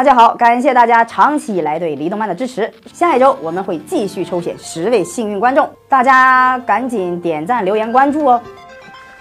[0.00, 2.72] 大家好，感谢大家长期以来对黎动漫的支持。
[2.90, 8.40] 下一周我们会继续抽选十位幸运观众，大家赶紧点赞、留言、关注哦。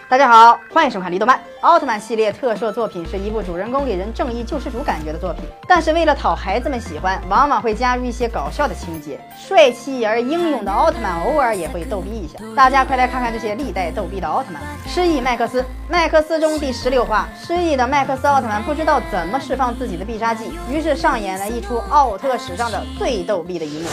[0.09, 5.43] 大家好，欢迎收看《黎动漫》奥特曼系列特摄作品，是一部主人公给人正义救世主感觉的作品。
[5.67, 9.21] 但是为了讨孩子们喜欢，往往会加入一些搞笑的情节。
[9.37, 12.39] 帅气而英勇的奥特曼偶尔也会逗逼一下。
[12.55, 14.59] 大家快来看看这些历代逗逼的奥特曼！
[14.87, 23.87] 失忆麦克斯，麦克斯中第十六话，失忆的麦克斯奥特曼不知道怎么释放自己的必杀技，于是上演了一出奥特史上的最逗逼的一幕。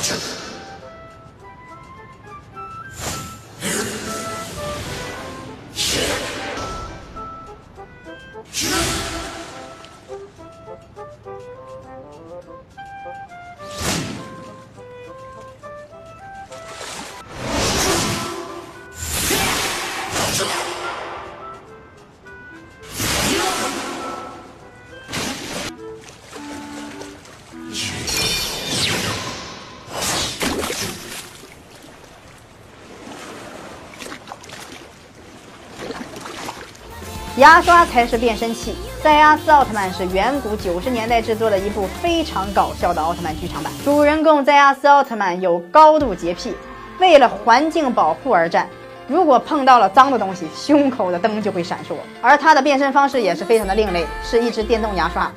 [37.36, 38.74] 牙刷才是变身器。
[39.02, 43.70] 塞亚斯奥特曼是远古九十年代制作的一部非常搞笑的奥特曼剧场版。
[43.84, 46.54] 主人公塞亚斯奥特曼有高度洁癖，
[46.98, 48.66] 为了环境保护而战。
[49.06, 51.94] 如果碰到了脏的东西，胸口的灯就会闪烁。
[52.22, 55.30] 而他的变身方式也是非常的另类，是一支电动牙刷。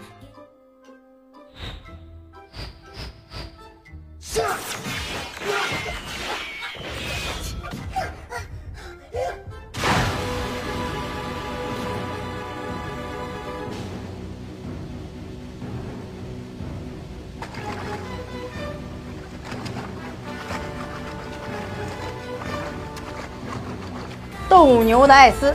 [24.48, 25.54] 斗牛的艾斯，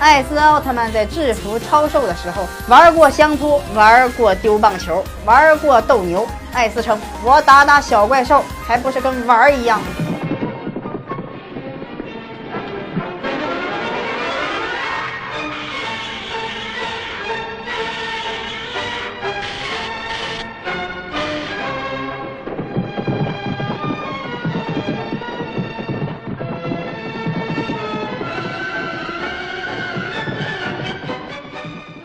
[0.00, 6.26] 艾斯奥特曼在制服超兽的时候玩过香猪，玩过丢棒球，玩过斗牛。
[6.52, 9.80] 艾斯称：“我打打小怪兽，还不是跟玩儿一样。”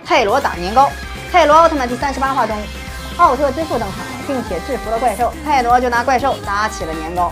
[0.10, 0.90] 泰罗打年糕，
[1.32, 2.58] 泰罗奥特曼第三十八话中，
[3.18, 7.32] 奥特之父登场了，并且制服了怪兽，泰罗就拿怪兽打起了年糕，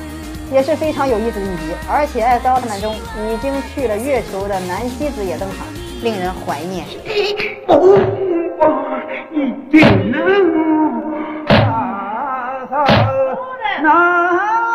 [0.52, 1.74] 也是非常有意思的一集。
[1.90, 5.66] 而且艾斯奥特曼中已经去了月球的南希子也登场，
[6.04, 6.86] 令人怀念。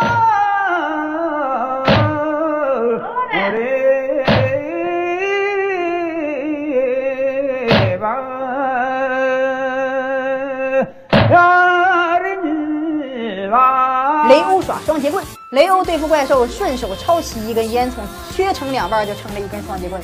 [14.28, 17.94] 雷欧耍双截棍，雷欧对付怪兽，顺手抄起一根烟囱，
[18.34, 20.02] 削成两半就成了一根双截棍。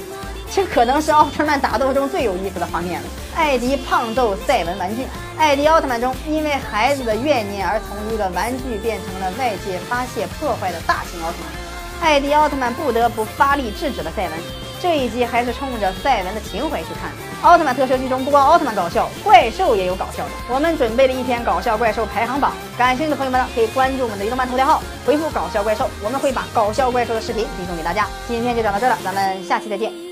[0.51, 3.09] 这可能是奥特曼打斗中最有意思的画面了。
[3.37, 5.05] 艾迪胖揍赛文玩具，
[5.37, 11.37] 艾迪奥特曼中因为孩子的怨念而从一个玩具变成了外界发泄破坏的大型奥特
[12.01, 14.68] 曼，艾迪奥特曼不得不发力制止了赛文。
[14.81, 17.17] 这一集还是冲着赛文的情怀去看的。
[17.43, 20.31] 奥特曼特摄剧中不光奥特曼搞笑，怪兽也有搞笑的。
[20.49, 28.07] 我们准备了一篇搞笑怪兽排行榜，感兴趣的朋友们呢可以关注我们的移动漫头条号，回复搞笑怪兽，我们会把搞笑怪兽的视频推送给大家。
[28.27, 30.08] 今天就讲到这了，咱们下期再见。